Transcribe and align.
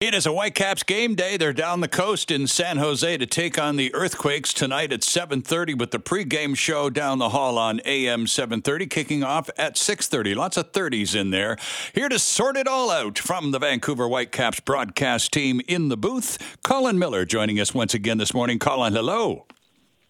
It 0.00 0.14
is 0.14 0.24
a 0.24 0.32
Whitecaps 0.32 0.82
game 0.82 1.14
day. 1.14 1.36
They're 1.36 1.52
down 1.52 1.80
the 1.82 1.86
coast 1.86 2.30
in 2.30 2.46
San 2.46 2.78
Jose 2.78 3.18
to 3.18 3.26
take 3.26 3.58
on 3.58 3.76
the 3.76 3.94
Earthquakes 3.94 4.54
tonight 4.54 4.94
at 4.94 5.04
7:30 5.04 5.74
with 5.74 5.90
the 5.90 5.98
pregame 5.98 6.56
show 6.56 6.88
down 6.88 7.18
the 7.18 7.28
hall 7.28 7.58
on 7.58 7.82
AM 7.84 8.26
730 8.26 8.86
kicking 8.86 9.22
off 9.22 9.50
at 9.58 9.76
6:30. 9.76 10.34
Lots 10.34 10.56
of 10.56 10.72
30s 10.72 11.14
in 11.14 11.28
there. 11.28 11.58
Here 11.94 12.08
to 12.08 12.18
sort 12.18 12.56
it 12.56 12.66
all 12.66 12.90
out 12.90 13.18
from 13.18 13.50
the 13.50 13.58
Vancouver 13.58 14.08
Whitecaps 14.08 14.60
broadcast 14.60 15.34
team 15.34 15.60
in 15.68 15.90
the 15.90 15.98
booth, 15.98 16.56
Colin 16.62 16.98
Miller 16.98 17.26
joining 17.26 17.60
us 17.60 17.74
once 17.74 17.92
again 17.92 18.16
this 18.16 18.32
morning. 18.32 18.58
Colin, 18.58 18.94
hello. 18.94 19.44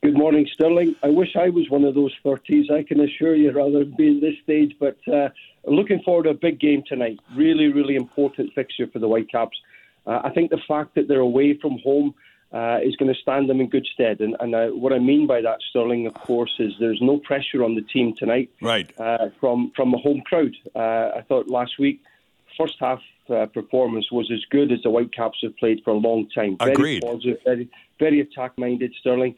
Good 0.04 0.16
morning, 0.16 0.46
Sterling. 0.54 0.94
I 1.02 1.08
wish 1.08 1.34
I 1.34 1.48
was 1.48 1.68
one 1.68 1.82
of 1.82 1.96
those 1.96 2.14
30s. 2.24 2.70
I 2.70 2.84
can 2.84 3.00
assure 3.00 3.34
you, 3.34 3.50
rather 3.50 3.80
than 3.80 3.96
be 3.98 4.06
in 4.06 4.20
this 4.20 4.34
stage. 4.44 4.76
But 4.78 4.96
uh, 5.12 5.30
looking 5.64 6.00
forward 6.04 6.22
to 6.22 6.30
a 6.30 6.34
big 6.34 6.60
game 6.60 6.84
tonight. 6.86 7.18
Really, 7.36 7.72
really 7.72 7.96
important 7.96 8.54
fixture 8.54 8.86
for 8.86 9.00
the 9.00 9.08
Whitecaps. 9.08 9.58
Uh, 10.06 10.20
I 10.24 10.30
think 10.30 10.50
the 10.50 10.60
fact 10.66 10.94
that 10.94 11.08
they're 11.08 11.20
away 11.20 11.58
from 11.60 11.78
home 11.78 12.14
uh, 12.52 12.78
is 12.82 12.96
going 12.96 13.12
to 13.12 13.20
stand 13.20 13.48
them 13.48 13.60
in 13.60 13.68
good 13.68 13.86
stead. 13.94 14.20
And, 14.20 14.36
and 14.40 14.54
uh, 14.54 14.68
what 14.68 14.92
I 14.92 14.98
mean 14.98 15.26
by 15.26 15.40
that, 15.40 15.58
Sterling, 15.70 16.06
of 16.06 16.14
course, 16.14 16.52
is 16.58 16.72
there's 16.80 17.00
no 17.00 17.18
pressure 17.18 17.62
on 17.62 17.74
the 17.74 17.82
team 17.82 18.14
tonight 18.16 18.50
right. 18.60 18.90
Uh, 18.98 19.28
from 19.38 19.72
from 19.76 19.94
a 19.94 19.98
home 19.98 20.22
crowd. 20.22 20.54
Uh, 20.74 21.18
I 21.18 21.24
thought 21.28 21.48
last 21.48 21.78
week, 21.78 22.00
first 22.58 22.74
half 22.80 23.00
uh, 23.28 23.46
performance 23.46 24.10
was 24.10 24.30
as 24.32 24.44
good 24.50 24.72
as 24.72 24.82
the 24.82 24.90
Whitecaps 24.90 25.38
have 25.42 25.56
played 25.58 25.82
for 25.84 25.90
a 25.90 25.96
long 25.96 26.28
time. 26.30 26.56
Very 26.58 26.72
Agreed. 26.72 27.02
positive, 27.02 27.38
very, 27.44 27.68
very 28.00 28.20
attack 28.20 28.58
minded, 28.58 28.92
Sterling. 28.98 29.36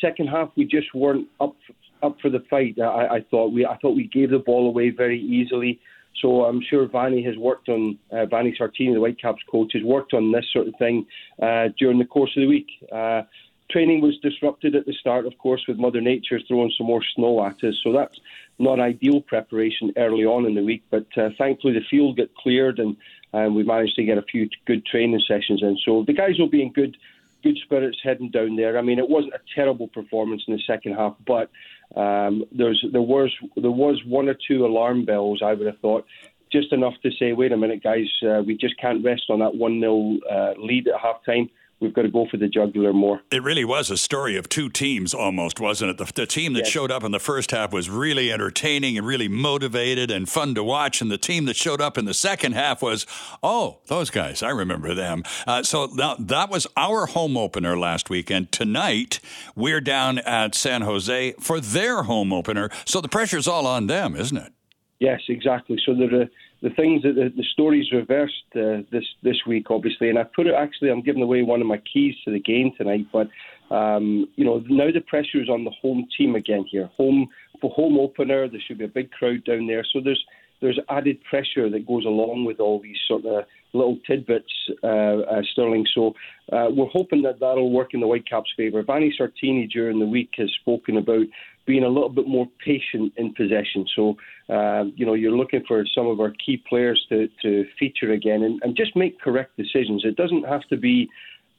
second 0.00 0.28
half, 0.28 0.50
we 0.56 0.64
just 0.64 0.94
weren't 0.94 1.28
up 1.38 1.54
up 2.02 2.18
for 2.20 2.30
the 2.30 2.40
fight. 2.50 2.78
I, 2.80 3.16
I 3.16 3.20
thought 3.30 3.52
we 3.52 3.66
I 3.66 3.76
thought 3.76 3.94
we 3.94 4.08
gave 4.08 4.30
the 4.30 4.38
ball 4.38 4.66
away 4.66 4.90
very 4.90 5.20
easily. 5.20 5.80
So 6.20 6.44
I'm 6.44 6.60
sure 6.62 6.86
Vanni 6.86 7.22
has 7.24 7.36
worked 7.36 7.68
on, 7.68 7.98
uh, 8.10 8.26
Vanni 8.26 8.54
Sartini, 8.58 8.94
the 8.94 9.00
Whitecaps 9.00 9.42
coach, 9.50 9.72
has 9.74 9.82
worked 9.82 10.14
on 10.14 10.32
this 10.32 10.46
sort 10.52 10.68
of 10.68 10.74
thing 10.78 11.06
uh, 11.40 11.68
during 11.78 11.98
the 11.98 12.04
course 12.04 12.30
of 12.36 12.42
the 12.42 12.46
week. 12.46 12.68
Uh, 12.90 13.22
training 13.70 14.00
was 14.00 14.18
disrupted 14.18 14.74
at 14.74 14.86
the 14.86 14.92
start, 14.92 15.26
of 15.26 15.36
course, 15.38 15.64
with 15.66 15.78
Mother 15.78 16.00
Nature 16.00 16.38
throwing 16.46 16.72
some 16.76 16.86
more 16.86 17.02
snow 17.14 17.44
at 17.44 17.62
us. 17.64 17.74
So 17.82 17.92
that's 17.92 18.20
not 18.58 18.78
ideal 18.78 19.20
preparation 19.20 19.92
early 19.96 20.24
on 20.24 20.46
in 20.46 20.54
the 20.54 20.62
week. 20.62 20.84
But 20.90 21.06
uh, 21.16 21.30
thankfully, 21.38 21.72
the 21.72 21.84
field 21.90 22.18
got 22.18 22.34
cleared 22.34 22.78
and 22.78 22.96
um, 23.32 23.54
we 23.54 23.62
managed 23.62 23.96
to 23.96 24.04
get 24.04 24.18
a 24.18 24.22
few 24.22 24.48
good 24.66 24.84
training 24.84 25.22
sessions 25.26 25.62
in. 25.62 25.78
So 25.84 26.04
the 26.06 26.12
guys 26.12 26.38
will 26.38 26.50
be 26.50 26.62
in 26.62 26.72
good 26.72 26.96
good 27.42 27.58
spirits 27.64 27.98
heading 28.02 28.30
down 28.30 28.56
there. 28.56 28.78
I 28.78 28.82
mean, 28.82 28.98
it 28.98 29.08
wasn't 29.08 29.34
a 29.34 29.40
terrible 29.54 29.88
performance 29.88 30.42
in 30.46 30.54
the 30.54 30.62
second 30.66 30.94
half, 30.94 31.16
but 31.26 31.50
um, 31.98 32.44
there's 32.52 32.84
there 32.92 33.02
was 33.02 33.30
there 33.56 33.70
was 33.70 34.00
one 34.06 34.28
or 34.28 34.36
two 34.48 34.64
alarm 34.64 35.04
bells. 35.04 35.42
I 35.44 35.54
would 35.54 35.66
have 35.66 35.78
thought 35.80 36.06
just 36.50 36.72
enough 36.72 36.94
to 37.02 37.10
say, 37.18 37.32
wait 37.32 37.52
a 37.52 37.56
minute, 37.56 37.82
guys, 37.82 38.06
uh, 38.22 38.42
we 38.46 38.56
just 38.56 38.78
can't 38.78 39.04
rest 39.04 39.22
on 39.30 39.38
that 39.38 39.54
one 39.54 39.80
0 39.80 40.18
uh, 40.30 40.52
lead 40.58 40.86
at 40.86 41.00
half 41.00 41.24
time 41.24 41.48
we've 41.82 41.92
got 41.92 42.02
to 42.02 42.08
go 42.08 42.26
for 42.30 42.36
the 42.36 42.48
jugular 42.48 42.92
more. 42.92 43.20
It 43.30 43.42
really 43.42 43.64
was 43.64 43.90
a 43.90 43.96
story 43.96 44.36
of 44.36 44.48
two 44.48 44.70
teams 44.70 45.12
almost, 45.12 45.60
wasn't 45.60 45.90
it? 45.90 45.98
The, 45.98 46.12
the 46.14 46.26
team 46.26 46.52
that 46.54 46.60
yes. 46.60 46.68
showed 46.68 46.90
up 46.90 47.04
in 47.04 47.12
the 47.12 47.18
first 47.18 47.50
half 47.50 47.72
was 47.72 47.90
really 47.90 48.32
entertaining 48.32 48.96
and 48.96 49.06
really 49.06 49.28
motivated 49.28 50.10
and 50.10 50.28
fun 50.28 50.54
to 50.54 50.62
watch. 50.62 51.02
And 51.02 51.10
the 51.10 51.18
team 51.18 51.44
that 51.46 51.56
showed 51.56 51.80
up 51.80 51.98
in 51.98 52.04
the 52.04 52.14
second 52.14 52.52
half 52.52 52.80
was, 52.80 53.06
oh, 53.42 53.78
those 53.88 54.08
guys, 54.08 54.42
I 54.42 54.50
remember 54.50 54.94
them. 54.94 55.24
Uh, 55.46 55.62
so 55.62 55.86
now 55.86 56.14
that 56.18 56.48
was 56.48 56.66
our 56.76 57.06
home 57.06 57.36
opener 57.36 57.76
last 57.76 58.08
weekend. 58.08 58.52
Tonight, 58.52 59.20
we're 59.56 59.80
down 59.80 60.18
at 60.18 60.54
San 60.54 60.82
Jose 60.82 61.32
for 61.40 61.60
their 61.60 62.04
home 62.04 62.32
opener. 62.32 62.70
So 62.84 63.00
the 63.00 63.08
pressure's 63.08 63.48
all 63.48 63.66
on 63.66 63.88
them, 63.88 64.14
isn't 64.16 64.36
it? 64.36 64.52
Yes, 65.00 65.20
exactly. 65.28 65.78
So 65.84 65.94
there 65.94 66.22
are 66.22 66.30
the 66.62 66.70
things 66.70 67.02
that 67.02 67.14
the, 67.14 67.32
the 67.36 67.44
stories 67.52 67.90
reversed 67.92 68.34
uh, 68.54 68.86
this 68.90 69.04
this 69.22 69.36
week, 69.46 69.70
obviously, 69.70 70.08
and 70.08 70.18
I 70.18 70.24
put 70.24 70.46
it 70.46 70.54
actually. 70.56 70.90
I'm 70.90 71.02
giving 71.02 71.22
away 71.22 71.42
one 71.42 71.60
of 71.60 71.66
my 71.66 71.78
keys 71.92 72.14
to 72.24 72.30
the 72.30 72.40
game 72.40 72.72
tonight, 72.76 73.06
but 73.12 73.28
um, 73.74 74.28
you 74.36 74.44
know 74.44 74.62
now 74.68 74.90
the 74.92 75.00
pressure 75.00 75.42
is 75.42 75.48
on 75.48 75.64
the 75.64 75.72
home 75.82 76.06
team 76.16 76.36
again 76.36 76.64
here. 76.70 76.88
Home 76.96 77.28
for 77.60 77.70
home 77.70 77.98
opener, 77.98 78.48
there 78.48 78.60
should 78.66 78.78
be 78.78 78.84
a 78.84 78.88
big 78.88 79.10
crowd 79.10 79.44
down 79.44 79.66
there, 79.66 79.84
so 79.92 80.00
there's 80.02 80.24
there's 80.62 80.78
added 80.88 81.18
pressure 81.28 81.68
that 81.68 81.86
goes 81.86 82.06
along 82.06 82.46
with 82.46 82.60
all 82.60 82.80
these 82.80 82.96
sort 83.06 83.26
of 83.26 83.44
little 83.74 83.98
tidbits, 84.06 84.52
uh, 84.82 84.86
uh, 84.86 85.42
Sterling. 85.52 85.86
So 85.94 86.14
uh, 86.52 86.68
we're 86.70 86.86
hoping 86.86 87.22
that 87.22 87.40
that'll 87.40 87.72
work 87.72 87.94
in 87.94 88.00
the 88.00 88.06
Whitecaps' 88.06 88.50
favour. 88.56 88.82
Vanni 88.82 89.14
Sartini 89.18 89.70
during 89.70 89.98
the 89.98 90.06
week 90.06 90.30
has 90.38 90.50
spoken 90.60 90.96
about 90.96 91.26
being 91.66 91.84
a 91.84 91.88
little 91.88 92.08
bit 92.08 92.26
more 92.26 92.48
patient 92.64 93.12
in 93.16 93.34
possession. 93.34 93.86
So, 93.94 94.16
uh, 94.48 94.84
you 94.96 95.06
know, 95.06 95.14
you're 95.14 95.36
looking 95.36 95.62
for 95.66 95.84
some 95.94 96.06
of 96.06 96.20
our 96.20 96.32
key 96.44 96.62
players 96.68 97.04
to, 97.08 97.28
to 97.42 97.64
feature 97.78 98.12
again 98.12 98.42
and, 98.42 98.60
and 98.62 98.76
just 98.76 98.96
make 98.96 99.20
correct 99.20 99.56
decisions. 99.56 100.04
It 100.04 100.16
doesn't 100.16 100.44
have 100.44 100.62
to 100.70 100.76
be 100.76 101.08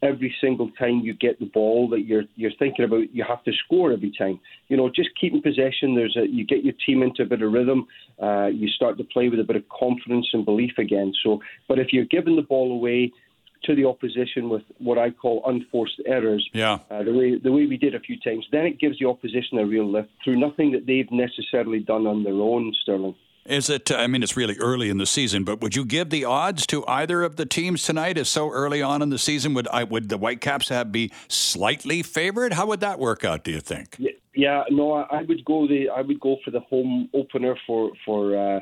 every 0.04 0.36
single 0.42 0.70
time 0.78 1.00
you 1.00 1.14
get 1.14 1.40
the 1.40 1.46
ball 1.46 1.90
that 1.90 2.02
you're 2.02 2.24
you're 2.36 2.52
thinking 2.60 2.86
about 2.86 3.14
you 3.14 3.24
have 3.28 3.44
to 3.46 3.52
score 3.66 3.92
every 3.92 4.14
time. 4.18 4.40
You 4.68 4.78
know, 4.78 4.90
just 4.90 5.10
keeping 5.20 5.42
possession. 5.42 5.96
There's 5.96 6.18
a 6.18 6.28
you 6.28 6.46
get 6.46 6.64
your 6.64 6.74
team 6.86 7.02
into 7.02 7.24
a 7.24 7.26
bit 7.26 7.42
of 7.42 7.52
rhythm. 7.52 7.88
Uh, 8.22 8.48
you 8.48 8.68
start 8.68 8.98
to 8.98 9.04
play 9.04 9.30
with 9.30 9.40
a 9.40 9.44
bit 9.44 9.56
of 9.56 9.64
confidence 9.70 10.28
and 10.34 10.46
belief 10.46 10.74
again. 10.78 11.14
So, 11.24 11.42
but 11.68 11.80
if 11.80 11.88
you're 11.92 12.06
giving 12.06 12.36
the 12.36 12.42
ball 12.42 12.72
away 12.72 13.12
to 13.64 13.76
the 13.76 13.86
opposition 13.86 14.50
with 14.50 14.64
what 14.80 14.98
I 14.98 15.10
call 15.10 15.42
unforced 15.46 16.02
errors. 16.06 16.48
Yeah. 16.54 16.80
Uh, 16.92 17.04
the 17.04 17.14
way 17.14 17.40
the 17.42 17.52
way 17.52 17.66
we 17.66 17.78
did 17.78 17.96
a 17.96 18.00
few 18.00 18.20
times, 18.20 18.46
then 18.52 18.66
it 18.66 18.80
gives 18.80 19.00
the 19.00 19.08
opposition 19.08 19.58
a 19.58 19.66
real 19.66 19.90
lift 19.90 20.10
through 20.24 20.38
nothing 20.38 20.72
that 20.74 20.86
they've 20.86 21.10
necessarily 21.12 21.80
done 21.80 22.06
on 22.06 22.24
their 22.24 22.34
own. 22.34 22.74
Sterling. 22.82 23.16
Is 23.46 23.70
it? 23.70 23.92
I 23.92 24.08
mean, 24.08 24.24
it's 24.24 24.38
really 24.38 24.58
early 24.58 24.90
in 24.90 24.98
the 24.98 25.06
season, 25.06 25.44
but 25.44 25.60
would 25.62 25.76
you 25.76 25.84
give 25.84 26.10
the 26.10 26.24
odds 26.24 26.66
to 26.68 26.86
either 26.88 27.24
of 27.24 27.36
the 27.36 27.46
teams 27.46 27.84
tonight? 27.84 28.18
Is 28.18 28.30
so 28.30 28.50
early 28.50 28.82
on 28.82 29.02
in 29.02 29.10
the 29.10 29.20
season, 29.20 29.54
would 29.54 29.68
I 29.68 29.84
would 29.84 30.08
the 30.10 30.18
Whitecaps 30.18 30.70
have 30.70 30.92
be 30.92 31.12
slightly 31.28 32.04
favored? 32.04 32.54
How 32.54 32.68
would 32.68 32.80
that 32.80 33.00
work 33.00 33.26
out? 33.26 33.44
Do 33.44 33.52
you 33.52 33.60
think? 33.60 33.98
Yeah, 34.36 34.64
no, 34.70 34.94
I 34.94 35.24
would 35.24 35.44
go 35.44 35.68
the 35.68 35.90
I 35.90 36.02
would 36.02 36.20
go 36.20 36.38
for 36.46 36.52
the 36.52 36.62
home 36.62 37.10
opener 37.14 37.58
for 37.68 37.92
for 38.06 38.38
uh, 38.38 38.60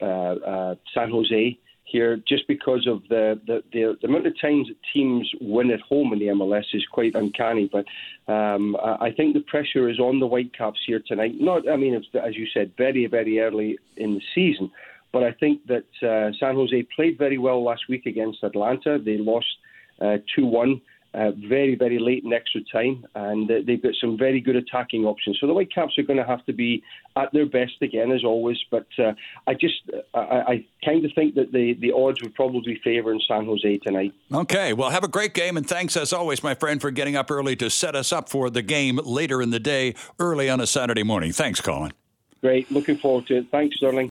uh, 0.00 0.04
uh, 0.04 0.74
San 0.94 1.10
Jose 1.10 1.58
here 1.92 2.16
just 2.26 2.48
because 2.48 2.86
of 2.86 3.02
the, 3.08 3.38
the, 3.46 3.62
the, 3.72 3.96
the, 4.00 4.08
amount 4.08 4.26
of 4.26 4.40
times 4.40 4.68
that 4.68 4.76
teams 4.92 5.30
win 5.40 5.70
at 5.70 5.80
home 5.80 6.12
in 6.12 6.18
the 6.18 6.26
MLS 6.26 6.64
is 6.72 6.84
quite 6.90 7.14
uncanny. 7.14 7.70
But 7.70 7.84
um, 8.32 8.76
I 8.80 9.12
think 9.14 9.34
the 9.34 9.40
pressure 9.40 9.88
is 9.88 10.00
on 10.00 10.18
the 10.18 10.26
Whitecaps 10.26 10.80
here 10.86 11.02
tonight. 11.06 11.34
Not, 11.38 11.68
I 11.68 11.76
mean, 11.76 11.94
as 11.94 12.36
you 12.36 12.46
said, 12.52 12.72
very, 12.78 13.06
very 13.06 13.38
early 13.38 13.78
in 13.96 14.14
the 14.14 14.22
season. 14.34 14.70
But 15.12 15.22
I 15.22 15.32
think 15.32 15.66
that 15.66 15.84
uh, 16.02 16.32
San 16.40 16.54
Jose 16.54 16.86
played 16.96 17.18
very 17.18 17.38
well 17.38 17.62
last 17.62 17.82
week 17.88 18.06
against 18.06 18.42
Atlanta. 18.42 18.98
They 18.98 19.18
lost 19.18 19.46
uh, 20.00 20.16
2 20.34 20.44
uh, 20.44 20.48
1 20.48 20.80
uh, 21.14 21.30
very, 21.48 21.74
very 21.74 21.98
late 21.98 22.24
in 22.24 22.32
extra 22.32 22.60
time, 22.72 23.04
and 23.14 23.50
uh, 23.50 23.54
they've 23.66 23.82
got 23.82 23.92
some 24.00 24.16
very 24.16 24.40
good 24.40 24.56
attacking 24.56 25.04
options. 25.04 25.38
So 25.40 25.46
the 25.46 25.52
Whitecaps 25.52 25.98
are 25.98 26.02
going 26.02 26.18
to 26.18 26.24
have 26.24 26.44
to 26.46 26.52
be 26.52 26.82
at 27.16 27.32
their 27.32 27.46
best 27.46 27.74
again, 27.82 28.10
as 28.10 28.24
always. 28.24 28.58
But 28.70 28.86
uh, 28.98 29.12
I 29.46 29.54
just, 29.54 29.82
I, 30.14 30.18
I 30.18 30.66
kind 30.84 31.04
of 31.04 31.12
think 31.14 31.34
that 31.34 31.52
the, 31.52 31.74
the 31.74 31.92
odds 31.92 32.22
would 32.22 32.34
probably 32.34 32.80
favour 32.82 33.12
in 33.12 33.20
San 33.28 33.44
Jose 33.44 33.78
tonight. 33.78 34.14
Okay, 34.32 34.72
well, 34.72 34.90
have 34.90 35.04
a 35.04 35.08
great 35.08 35.34
game, 35.34 35.56
and 35.56 35.68
thanks 35.68 35.96
as 35.96 36.12
always, 36.12 36.42
my 36.42 36.54
friend, 36.54 36.80
for 36.80 36.90
getting 36.90 37.14
up 37.14 37.30
early 37.30 37.56
to 37.56 37.68
set 37.68 37.94
us 37.94 38.12
up 38.12 38.28
for 38.28 38.48
the 38.48 38.62
game 38.62 38.98
later 39.04 39.42
in 39.42 39.50
the 39.50 39.60
day, 39.60 39.94
early 40.18 40.48
on 40.48 40.60
a 40.60 40.66
Saturday 40.66 41.02
morning. 41.02 41.32
Thanks, 41.32 41.60
Colin. 41.60 41.92
Great, 42.40 42.70
looking 42.72 42.96
forward 42.96 43.26
to 43.26 43.36
it. 43.36 43.46
Thanks, 43.52 43.76
Sterling. 43.76 44.10